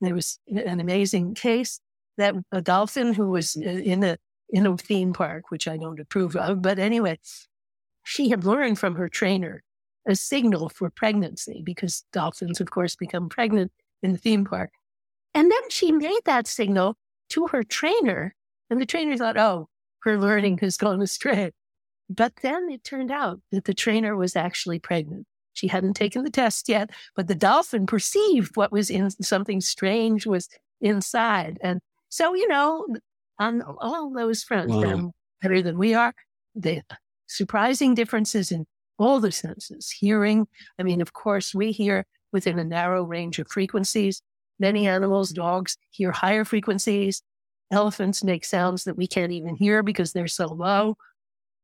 [0.00, 1.80] There was an amazing case
[2.16, 4.16] that a dolphin who was in a
[4.50, 7.18] in a theme park, which I don't approve of, but anyway,
[8.04, 9.62] she had learned from her trainer
[10.08, 13.70] a signal for pregnancy because dolphins, of course, become pregnant
[14.02, 14.70] in the theme park.
[15.38, 16.96] And then she made that signal
[17.28, 18.34] to her trainer,
[18.70, 19.68] and the trainer thought, "Oh,
[20.00, 21.52] her learning has gone astray."
[22.10, 25.28] But then it turned out that the trainer was actually pregnant.
[25.52, 30.26] She hadn't taken the test yet, but the dolphin perceived what was in something strange
[30.26, 30.48] was
[30.80, 31.58] inside.
[31.62, 32.88] And so, you know,
[33.38, 34.80] on all those fronts, wow.
[34.80, 36.14] they're better than we are.
[36.56, 36.82] The
[37.28, 38.66] surprising differences in
[38.98, 40.48] all the senses, hearing.
[40.80, 44.20] I mean, of course, we hear within a narrow range of frequencies.
[44.58, 47.22] Many animals, dogs, hear higher frequencies.
[47.70, 50.96] Elephants make sounds that we can't even hear because they're so low.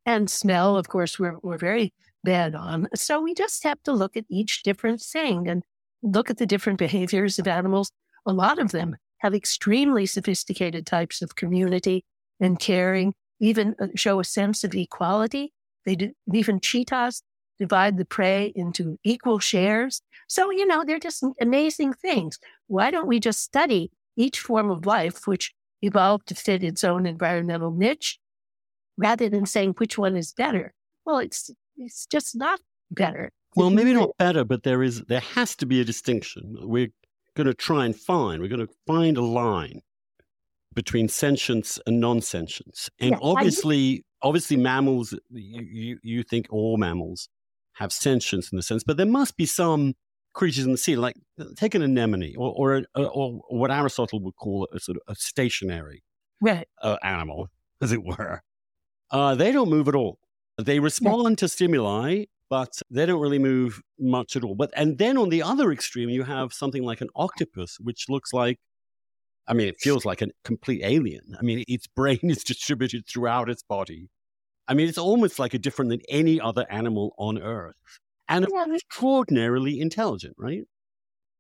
[0.07, 2.89] And smell, of course, we're, we're very bad on.
[2.95, 5.63] So we just have to look at each different thing and
[6.03, 7.91] look at the different behaviors of animals.
[8.27, 12.05] A lot of them have extremely sophisticated types of community
[12.41, 15.53] and caring, even uh, show a sense of equality.
[15.87, 17.23] They do, even cheetahs
[17.59, 20.03] divide the prey into equal shares.
[20.29, 22.39] So, you know, they're just amazing things.
[22.67, 27.07] Why don't we just study each form of life, which evolved to fit its own
[27.07, 28.19] environmental niche,
[28.97, 30.73] rather than saying which one is better?
[31.05, 33.31] Well, it's, it's just not better.
[33.57, 36.57] Well, maybe not better, but there is there has to be a distinction.
[36.61, 36.93] We're
[37.37, 38.41] going to try and find.
[38.41, 39.81] We're going to find a line
[40.75, 42.91] between sentience and non-sentience.
[42.99, 45.13] And yeah, obviously, obviously, mammals.
[45.31, 47.29] You, you you think all mammals
[47.75, 49.95] have sentience in the sense, but there must be some
[50.35, 51.17] creatures in the sea, like
[51.57, 55.15] take an anemone or or, a, or what Aristotle would call a sort of a
[55.17, 56.03] stationary
[56.41, 56.69] right.
[56.83, 57.49] uh, animal,
[57.81, 58.43] as it were.
[59.11, 60.19] Uh, they don't move at all.
[60.59, 61.37] They respond yeah.
[61.37, 64.55] to stimuli but they don't really move much at all.
[64.55, 68.33] But and then on the other extreme, you have something like an octopus, which looks
[68.33, 68.59] like,
[69.49, 71.35] I mean, it feels like a complete alien.
[71.39, 74.09] I mean, its brain is distributed throughout its body.
[74.69, 77.75] I mean, it's almost like a different than any other animal on Earth,
[78.29, 80.63] and extraordinarily intelligent, right?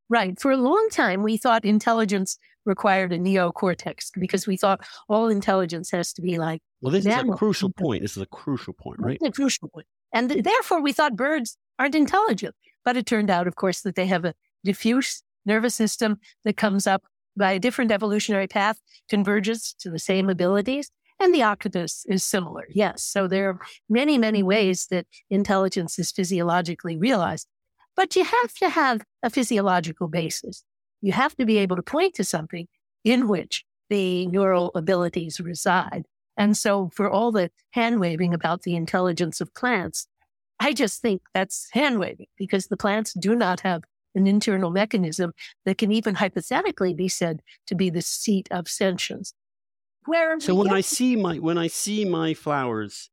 [0.09, 0.39] Right.
[0.39, 5.91] For a long time, we thought intelligence required a neocortex because we thought all intelligence
[5.91, 6.61] has to be like.
[6.81, 8.03] Well, this is a crucial point.
[8.03, 9.19] This is a crucial point, right?
[9.25, 9.87] a crucial point.
[10.13, 12.55] And th- therefore, we thought birds aren't intelligent.
[12.85, 16.87] But it turned out, of course, that they have a diffuse nervous system that comes
[16.87, 17.05] up
[17.37, 20.91] by a different evolutionary path, converges to the same abilities.
[21.21, 22.67] And the octopus is similar.
[22.71, 23.03] Yes.
[23.03, 24.49] So there are many, many mm-hmm.
[24.49, 27.49] ways that intelligence is physiologically realized.
[27.97, 30.65] But you have to have a physiological basis.
[31.01, 32.67] You have to be able to point to something
[33.05, 36.05] in which the neural abilities reside.
[36.37, 40.09] And so for all the hand waving about the intelligence of plants,
[40.59, 43.83] I just think that's hand waving because the plants do not have
[44.15, 45.33] an internal mechanism
[45.65, 49.35] that can even hypothetically be said to be the seat of sentience.
[50.07, 53.11] Where so when I see my when I see my flowers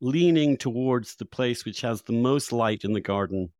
[0.00, 3.50] leaning towards the place which has the most light in the garden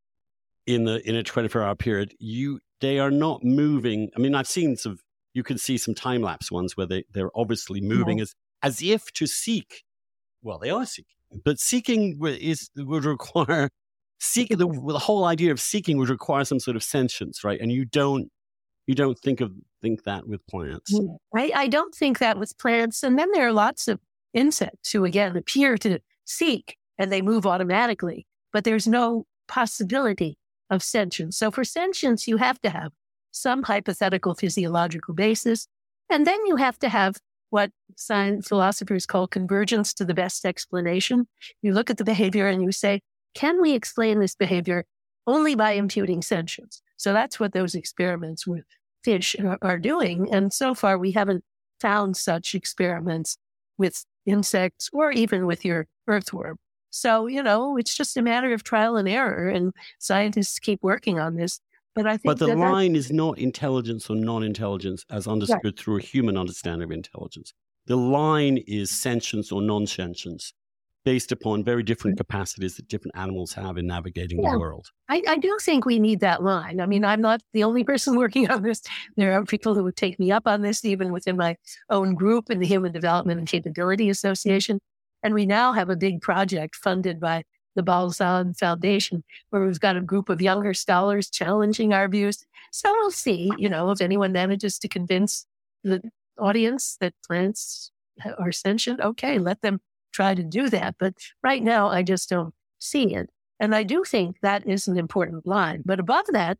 [0.65, 4.09] in the in a 24 hour period, you they are not moving.
[4.15, 4.99] I mean, I've seen some
[5.33, 9.11] you can see some time lapse ones where they, they're obviously moving as as if
[9.13, 9.83] to seek.
[10.41, 13.69] Well, they are seeking, but seeking is would require
[14.19, 17.59] seeking the, the whole idea of seeking would require some sort of sentience, right?
[17.59, 18.31] And you don't
[18.89, 19.51] you don't think of
[19.83, 20.91] think that with plants.
[20.91, 23.03] Mm, I, I don't think that with plants.
[23.03, 23.99] And then there are lots of
[24.33, 30.39] insects who again appear to seek and they move automatically, but there's no possibility
[30.71, 31.37] of sentience.
[31.37, 32.91] So for sentience, you have to have
[33.29, 35.67] some hypothetical physiological basis.
[36.09, 37.17] And then you have to have
[37.51, 41.27] what science philosophers call convergence to the best explanation.
[41.61, 43.01] You look at the behavior and you say,
[43.35, 44.85] can we explain this behavior
[45.27, 46.81] only by imputing sentience?
[46.97, 48.65] So that's what those experiments with
[49.03, 50.31] fish are doing.
[50.33, 51.43] And so far, we haven't
[51.79, 53.37] found such experiments
[53.77, 56.57] with insects or even with your earthworm.
[56.91, 61.19] So, you know, it's just a matter of trial and error, and scientists keep working
[61.19, 61.59] on this.
[61.95, 65.77] But I think But the that line is not intelligence or non intelligence as understood
[65.77, 67.53] through a human understanding of intelligence.
[67.85, 70.53] The line is sentience or non sentience
[71.05, 74.51] based upon very different capacities that different animals have in navigating Yeah.
[74.51, 74.87] the world.
[75.07, 76.79] I, I do think we need that line.
[76.81, 78.81] I mean, I'm not the only person working on this.
[79.15, 81.55] There are people who would take me up on this, even within my
[81.89, 84.79] own group in the Human Development and Capability Association.
[85.23, 87.43] And we now have a big project funded by
[87.75, 92.45] the Balzan Foundation, where we've got a group of younger scholars challenging our views.
[92.71, 95.45] So we'll see, you know, if anyone manages to convince
[95.83, 96.01] the
[96.37, 97.91] audience that plants
[98.37, 99.79] are sentient, okay, let them
[100.11, 100.95] try to do that.
[100.99, 103.29] But right now, I just don't see it.
[103.59, 105.83] And I do think that is an important line.
[105.85, 106.57] But above that,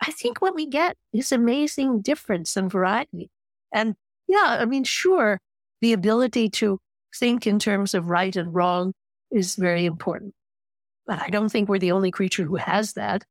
[0.00, 3.30] I think what we get is amazing difference and variety.
[3.72, 3.96] And
[4.28, 5.40] yeah, I mean, sure,
[5.80, 6.78] the ability to
[7.14, 8.92] think in terms of right and wrong
[9.30, 10.34] is very important.
[11.06, 13.24] But I don't think we're the only creature who has that.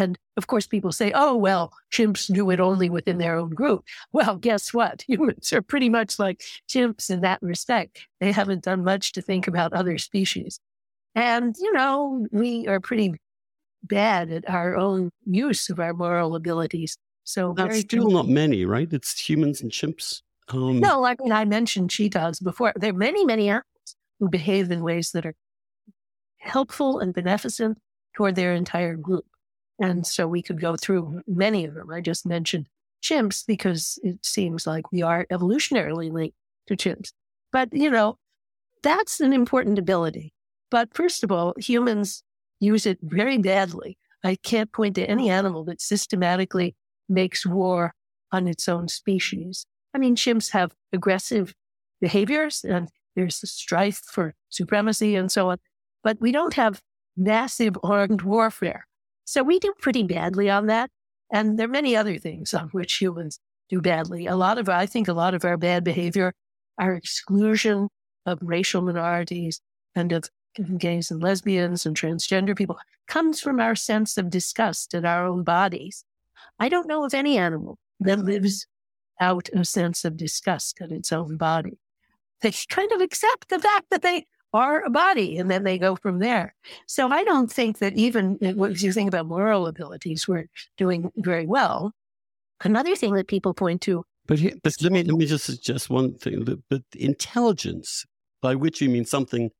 [0.00, 3.84] And of course, people say, oh, well, chimps do it only within their own group.
[4.12, 5.02] Well, guess what?
[5.08, 8.06] Humans are pretty much like chimps in that respect.
[8.20, 10.58] They haven't done much to think about other species.
[11.14, 13.14] And, you know, we are pretty
[13.82, 16.96] bad at our own use of our moral abilities.
[17.24, 18.90] So That's still not many, right?
[18.92, 20.22] It's humans and chimps.
[20.48, 22.72] Um, No, I mean, I mentioned cheetahs before.
[22.76, 25.34] There are many, many animals who behave in ways that are
[26.38, 27.78] helpful and beneficent
[28.16, 29.26] toward their entire group.
[29.80, 31.90] And so we could go through many of them.
[31.90, 32.66] I just mentioned
[33.02, 37.12] chimps because it seems like we are evolutionarily linked to chimps.
[37.50, 38.18] But, you know,
[38.82, 40.32] that's an important ability.
[40.70, 42.22] But first of all, humans
[42.60, 43.96] use it very badly.
[44.22, 46.76] I can't point to any animal that systematically
[47.08, 47.94] makes war
[48.32, 49.66] on its own species.
[49.94, 51.54] I mean, chimps have aggressive
[52.00, 55.58] behaviors and there's a strife for supremacy and so on,
[56.04, 56.80] but we don't have
[57.16, 58.86] massive armed warfare.
[59.30, 60.90] So we do pretty badly on that.
[61.32, 63.38] And there are many other things on which humans
[63.68, 64.26] do badly.
[64.26, 66.32] A lot of, I think a lot of our bad behavior,
[66.78, 67.90] our exclusion
[68.26, 69.60] of racial minorities
[69.94, 70.24] and of
[70.76, 75.44] gays and lesbians and transgender people comes from our sense of disgust at our own
[75.44, 76.04] bodies.
[76.58, 78.66] I don't know of any animal that lives
[79.20, 81.78] out a sense of disgust at its own body.
[82.42, 85.96] They kind of accept the fact that they are a body and then they go
[85.96, 86.54] from there.
[86.86, 91.12] So I don't think that even uh, if you think about moral abilities, we're doing
[91.16, 91.92] very well.
[92.62, 95.88] Another thing that people point to But, here, but let me let me just suggest
[95.88, 96.44] one thing.
[96.44, 98.04] That, but intelligence,
[98.42, 99.50] by which you mean something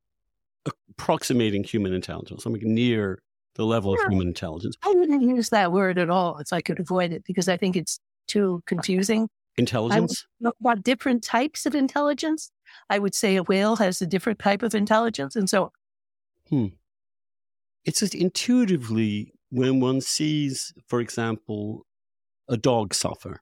[0.89, 3.19] approximating human intelligence, something near
[3.55, 4.75] the level of human intelligence.
[4.83, 7.75] I wouldn't use that word at all if I could avoid it because I think
[7.75, 9.27] it's too confusing.
[9.57, 10.25] Intelligence.
[10.43, 12.51] About different types of intelligence.
[12.89, 15.35] I would say a whale has a different type of intelligence.
[15.35, 15.71] And so,
[16.49, 16.67] hmm.
[17.83, 21.85] It's just intuitively when one sees, for example,
[22.47, 23.41] a dog suffer,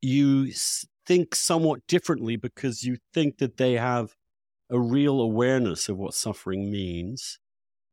[0.00, 0.50] you
[1.06, 4.14] think somewhat differently because you think that they have
[4.70, 7.38] a real awareness of what suffering means,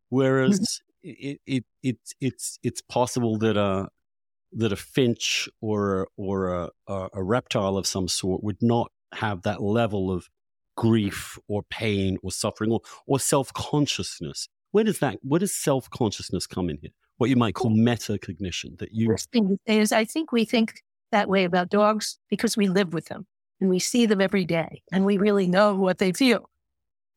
[0.09, 1.09] whereas mm-hmm.
[1.09, 3.89] it, it, it, it's it's possible that a
[4.53, 9.41] that a finch or or a, a, a reptile of some sort would not have
[9.43, 10.29] that level of
[10.75, 14.47] grief or pain or suffering or, or self consciousness.
[14.71, 16.91] Where does that where does self consciousness come in here?
[17.17, 20.81] What you might call metacognition that you first thing is I think we think
[21.11, 23.25] that way about dogs because we live with them
[23.59, 26.49] and we see them every day and we really know what they feel.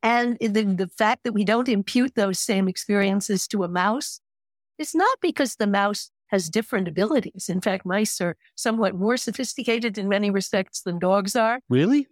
[0.01, 4.19] And the, the fact that we don't impute those same experiences to a mouse
[4.77, 7.47] is not because the mouse has different abilities.
[7.47, 11.59] In fact, mice are somewhat more sophisticated in many respects than dogs are.
[11.69, 12.07] really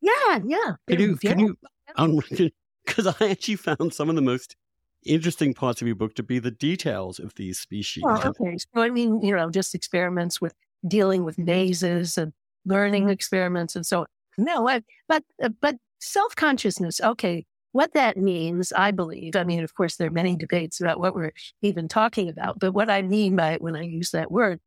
[0.00, 0.72] Yeah, yeah.
[0.88, 1.58] can you They're can you
[1.96, 2.18] um,
[2.86, 4.56] because I actually found some of the most
[5.04, 8.04] interesting parts of your book to be the details of these species.
[8.04, 8.56] Well, okay.
[8.56, 10.54] So, I mean, you know, just experiments with
[10.86, 12.32] dealing with mazes and
[12.64, 14.06] learning experiments and so on.
[14.38, 17.44] No, I, but, uh, but self consciousness, okay.
[17.78, 21.14] What that means, I believe, I mean, of course, there are many debates about what
[21.14, 21.30] we're
[21.62, 24.58] even talking about, but what I mean by it when I use that word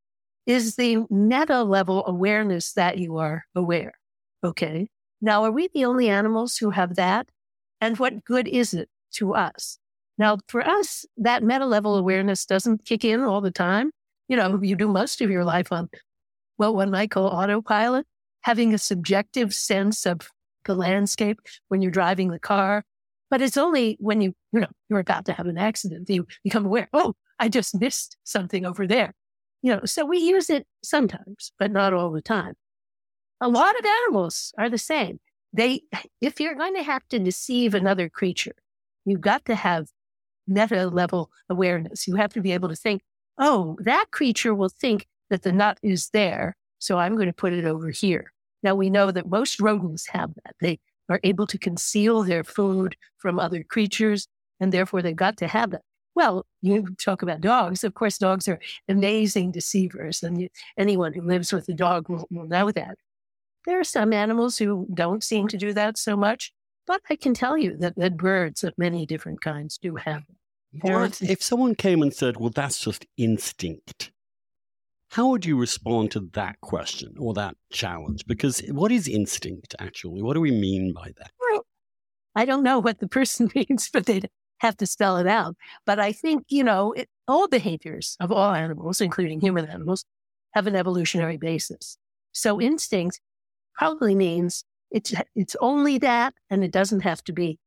[0.46, 3.96] is the meta level awareness that you are aware.
[4.46, 4.88] Okay.
[5.20, 7.28] Now, are we the only animals who have that?
[7.82, 9.78] And what good is it to us?
[10.18, 13.92] Now, for us, that meta level awareness doesn't kick in all the time.
[14.30, 15.90] You know, you do most of your life on,
[16.58, 18.06] well, what might call autopilot,
[18.44, 20.30] having a subjective sense of
[20.64, 22.86] the landscape when you're driving the car.
[23.32, 26.28] But it's only when you, you know, you're about to have an accident that you
[26.44, 29.16] become aware, oh, I just missed something over there.
[29.64, 32.56] You know, so we use it sometimes, but not all the time.
[33.40, 35.20] A lot of animals are the same.
[35.54, 35.84] They,
[36.20, 38.56] if you're going to have to deceive another creature,
[39.06, 39.88] you've got to have
[40.48, 42.08] meta level awareness.
[42.08, 43.02] You have to be able to think,
[43.38, 46.58] oh, that creature will think that the nut is there.
[46.80, 48.34] So I'm going to put it over here.
[48.62, 50.56] Now we know that most rodents have that.
[50.60, 50.80] They
[51.12, 54.28] are able to conceal their food from other creatures,
[54.60, 55.82] and therefore they've got to have that.
[56.16, 57.84] Well, you talk about dogs.
[57.84, 58.60] Of course, dogs are
[58.90, 62.98] amazing deceivers, and you, anyone who lives with a dog will, will know that.
[63.66, 66.52] There are some animals who don't seem to do that so much,
[66.88, 70.84] but I can tell you that, that birds of many different kinds do have it.
[70.84, 74.12] What if someone came and said, well, that's just instinct?
[75.12, 78.26] How would you respond to that question or that challenge?
[78.26, 80.22] Because what is instinct actually?
[80.22, 81.32] What do we mean by that?
[82.34, 85.58] I don't know what the person means, but they'd have to spell it out.
[85.86, 90.06] But I think, you know, it, all behaviors of all animals, including human animals,
[90.54, 91.98] have an evolutionary basis.
[92.32, 93.20] So instinct
[93.76, 97.60] probably means it's, it's only that and it doesn't have to be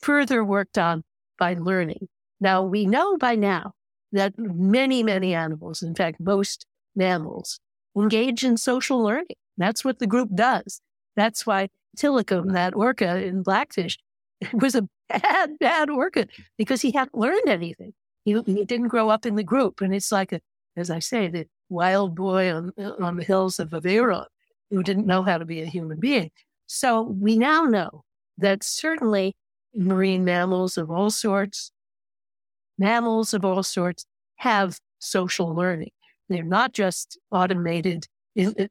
[0.00, 1.04] further worked on
[1.38, 2.08] by learning.
[2.40, 3.74] Now we know by now
[4.12, 7.58] that many, many animals, in fact, most mammals
[7.96, 9.36] engage in social learning.
[9.56, 10.80] That's what the group does.
[11.16, 13.98] That's why Tilikum, that orca in Blackfish,
[14.52, 17.92] was a bad, bad orca because he hadn't learned anything.
[18.24, 19.80] He, he didn't grow up in the group.
[19.80, 20.40] And it's like, a,
[20.76, 24.26] as I say, the wild boy on, on the hills of Aveyron
[24.70, 26.30] who didn't know how to be a human being.
[26.66, 28.04] So we now know
[28.38, 29.34] that certainly
[29.74, 31.70] marine mammals of all sorts,
[32.78, 34.06] mammals of all sorts
[34.36, 35.90] have social learning.
[36.28, 38.06] They're not just automated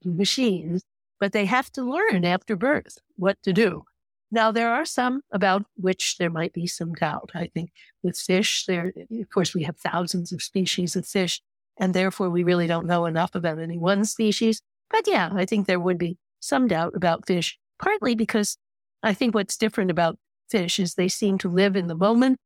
[0.04, 0.84] machines,
[1.20, 3.84] but they have to learn after birth what to do.
[4.32, 7.32] Now, there are some about which there might be some doubt.
[7.36, 7.72] I think
[8.02, 11.42] with fish, there, of course, we have thousands of species of fish,
[11.78, 14.62] and therefore we really don't know enough about any one species.
[14.90, 18.58] But yeah, I think there would be some doubt about fish, partly because
[19.04, 20.18] I think what's different about
[20.50, 22.40] fish is they seem to live in the moment,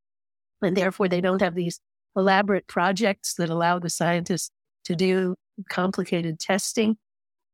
[0.66, 1.80] and therefore they don't have these
[2.16, 4.52] elaborate projects that allow the scientists
[4.86, 5.36] to do
[5.70, 6.98] complicated testing.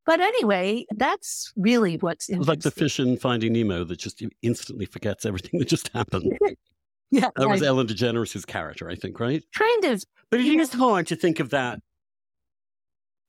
[0.04, 5.24] But anyway, that's really what's like the fish in Finding Nemo that just instantly forgets
[5.24, 6.36] everything that just happened.
[7.10, 9.44] yeah, that was Ellen DeGeneres' character, I think, right?
[9.54, 10.02] Kind of.
[10.30, 11.80] But it is hard to think of that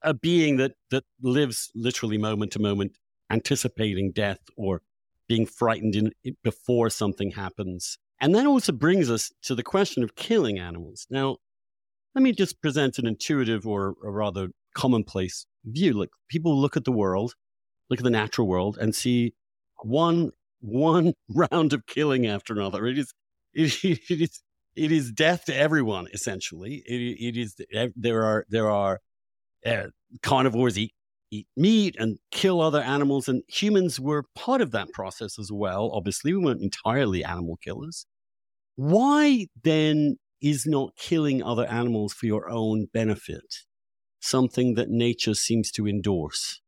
[0.04, 2.98] a being that that lives literally moment to moment,
[3.30, 4.82] anticipating death or
[5.28, 6.12] being frightened in,
[6.44, 7.98] before something happens.
[8.24, 11.06] And that also brings us to the question of killing animals.
[11.10, 11.40] Now,
[12.16, 15.92] let me just present an intuitive or a rather commonplace view.
[15.92, 17.34] Like people look at the world,
[17.90, 19.34] look at the natural world, and see
[19.82, 21.16] one one
[21.52, 22.88] round of killing after another.
[22.88, 23.14] It is
[23.54, 24.42] it, it is
[24.74, 26.82] it is death to everyone essentially.
[26.86, 27.58] It, it is
[27.98, 29.02] there are there are
[29.66, 29.88] uh,
[30.22, 30.94] carnivores eat
[31.30, 35.92] eat meat and kill other animals, and humans were part of that process as well.
[35.94, 38.06] Obviously, we weren't entirely animal killers.
[38.76, 43.64] Why then is not killing other animals for your own benefit
[44.20, 46.62] something that nature seems to endorse?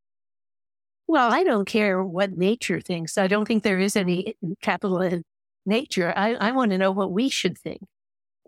[1.07, 3.17] Well, I don't care what nature thinks.
[3.17, 5.23] I don't think there is any capital in
[5.65, 6.13] nature.
[6.15, 7.81] I, I want to know what we should think.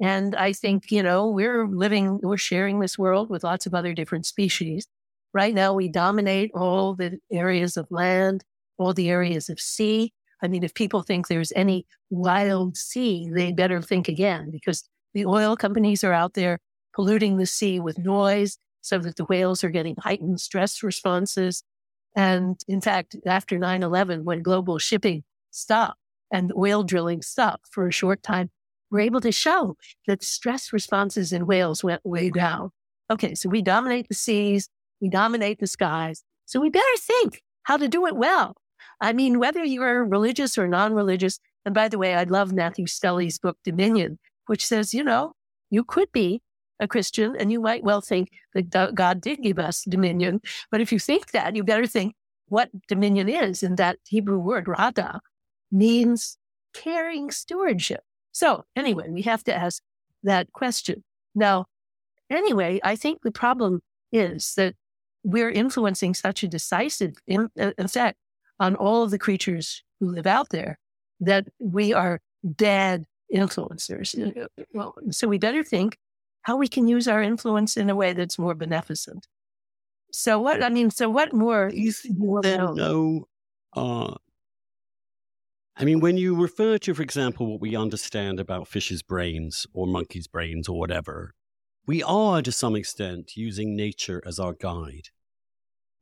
[0.01, 3.93] And I think, you know, we're living, we're sharing this world with lots of other
[3.93, 4.88] different species.
[5.34, 8.43] Right now, we dominate all the areas of land,
[8.78, 10.14] all the areas of sea.
[10.41, 14.83] I mean, if people think there's any wild sea, they better think again because
[15.13, 16.59] the oil companies are out there
[16.93, 21.63] polluting the sea with noise so that the whales are getting heightened stress responses.
[22.15, 25.99] And in fact, after 9 11, when global shipping stopped
[26.31, 28.49] and oil drilling stopped for a short time,
[28.89, 29.75] we're able to show
[30.07, 32.71] that stress responses in whales went way down.
[33.09, 34.69] Okay, so we dominate the seas,
[35.01, 36.23] we dominate the skies.
[36.45, 38.55] So we better think how to do it well.
[38.99, 42.87] I mean, whether you're religious or non religious, and by the way, I love Matthew
[42.87, 45.33] Scully's book, Dominion, which says, you know,
[45.69, 46.41] you could be
[46.79, 50.41] a Christian and you might well think that God did give us dominion.
[50.71, 52.15] But if you think that, you better think
[52.47, 53.63] what dominion is.
[53.63, 55.19] And that Hebrew word, rada,
[55.71, 56.37] means
[56.73, 58.01] caring stewardship.
[58.31, 59.81] So anyway, we have to ask
[60.23, 61.03] that question.
[61.35, 61.65] Now,
[62.29, 63.81] anyway, I think the problem
[64.11, 64.75] is that
[65.23, 68.17] we're influencing such a decisive in, effect
[68.60, 70.78] on all of the creatures who live out there
[71.20, 74.16] that we are bad influencers.
[74.74, 75.97] Well, so we better think
[76.43, 79.28] how we can use our influence in a way that's more beneficent.
[80.12, 81.68] So what I mean, so what more?
[81.68, 82.05] Is
[82.41, 83.28] there no?
[83.76, 84.16] Uh,
[85.76, 89.86] I mean, when you refer to, for example, what we understand about fishes' brains or
[89.86, 91.36] monkeys' brains or whatever,
[91.86, 95.10] we are to some extent using nature as our guide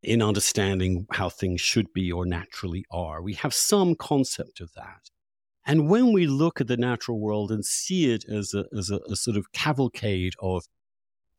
[0.01, 3.21] in understanding how things should be or naturally are.
[3.21, 5.09] We have some concept of that.
[5.65, 8.99] And when we look at the natural world and see it as a, as a,
[9.09, 10.65] a sort of cavalcade of,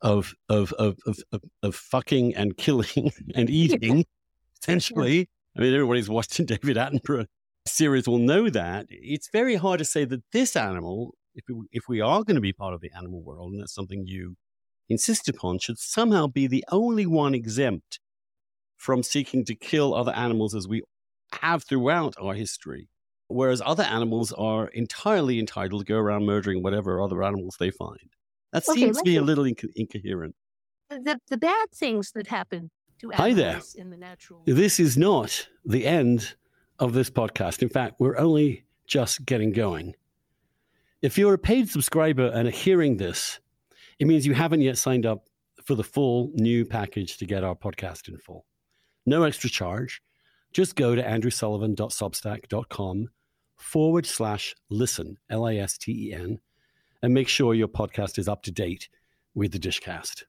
[0.01, 4.05] of, of, of, of, of, fucking and killing and eating,
[4.63, 7.27] essentially, I mean, everybody's watching David Attenborough
[7.67, 8.87] series will know that.
[8.91, 12.41] It's very hard to say that this animal, if we, if we are going to
[12.41, 14.37] be part of the animal world, and that's something you
[14.89, 18.01] insist upon, should somehow be the only one exempt
[18.77, 20.83] from seeking to kill other animals as we
[21.43, 22.89] have throughout our history
[23.29, 28.11] whereas other animals are entirely entitled to go around murdering whatever other animals they find.
[28.53, 30.35] That okay, seems to be a little inco- incoherent.
[30.91, 32.71] The, the bad things that happen
[33.01, 33.61] to Hi there.
[33.75, 34.59] in the natural world.
[34.59, 36.35] This is not the end
[36.79, 37.63] of this podcast.
[37.63, 39.95] In fact, we're only just getting going.
[41.03, 43.41] If you're a paid subscriber and are hearing this,
[43.99, 45.27] it means you haven't yet signed up
[45.65, 48.47] for the full new package to get our podcast in full.
[49.07, 50.03] No extra charge.
[50.53, 53.09] Just go to andrewsullivan.substack.com
[53.57, 56.39] forward slash listen, L I S T E N,
[57.03, 58.89] and make sure your podcast is up to date
[59.35, 60.25] with the Dishcast.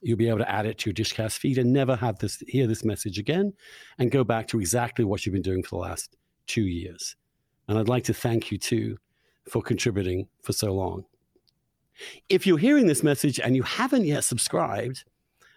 [0.00, 2.66] You'll be able to add it to your Dishcast feed and never have this hear
[2.66, 3.52] this message again
[3.98, 6.16] and go back to exactly what you've been doing for the last
[6.46, 7.16] two years.
[7.68, 8.98] And I'd like to thank you too
[9.48, 11.04] for contributing for so long.
[12.28, 15.04] If you're hearing this message and you haven't yet subscribed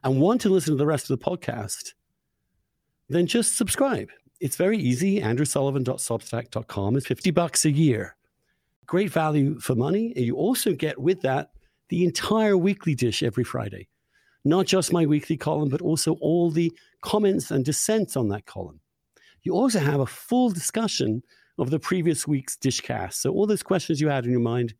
[0.03, 1.93] and want to listen to the rest of the podcast,
[3.09, 4.09] then just subscribe.
[4.39, 5.21] It's very easy.
[5.21, 8.15] AndrewSullivan.substack.com is 50 bucks a year.
[8.85, 10.13] Great value for money.
[10.15, 11.49] And you also get with that
[11.89, 13.87] the entire weekly dish every Friday.
[14.43, 18.79] Not just my weekly column, but also all the comments and dissents on that column.
[19.43, 21.23] You also have a full discussion
[21.57, 23.13] of the previous week's dishcast.
[23.13, 24.73] So all those questions you had in your mind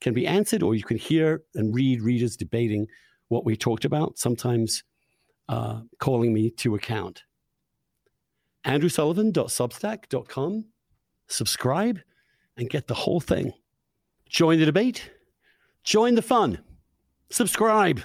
[0.00, 2.86] can be answered, or you can hear and read readers debating
[3.28, 4.82] what we talked about, sometimes
[5.48, 7.22] uh, calling me to account
[8.66, 10.64] andrewsullivan.substack.com.
[11.28, 12.00] Subscribe
[12.56, 13.52] and get the whole thing.
[14.28, 15.10] Join the debate.
[15.84, 16.58] Join the fun.
[17.30, 18.00] Subscribe.